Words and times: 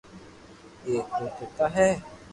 ايڪ 0.85 1.09
رو 1.19 1.27
پيتا 1.37 1.65
ھي 1.75 1.87